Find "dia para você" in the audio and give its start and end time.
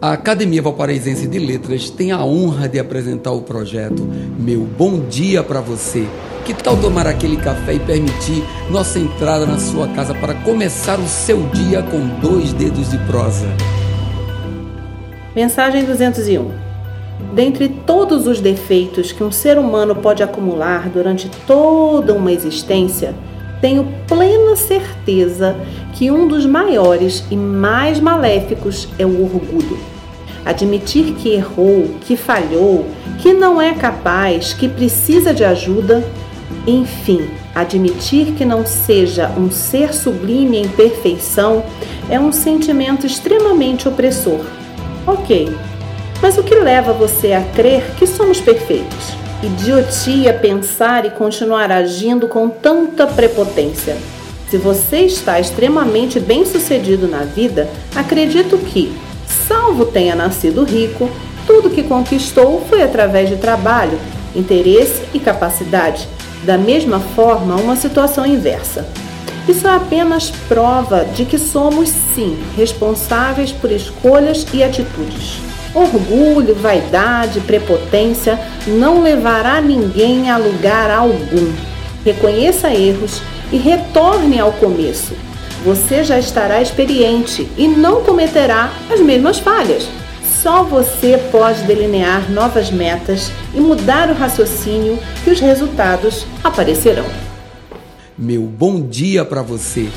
5.00-6.06, 98.80-99.88